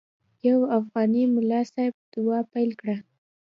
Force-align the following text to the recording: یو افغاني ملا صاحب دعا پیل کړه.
یو 0.47 0.59
افغاني 0.77 1.23
ملا 1.35 1.61
صاحب 1.73 1.93
دعا 2.13 2.39
پیل 2.51 2.69
کړه. 2.81 2.95